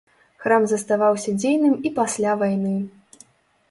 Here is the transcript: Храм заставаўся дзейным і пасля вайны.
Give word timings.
Храм 0.45 0.65
заставаўся 0.71 1.35
дзейным 1.41 1.79
і 1.89 1.95
пасля 2.01 2.31
вайны. 2.45 2.77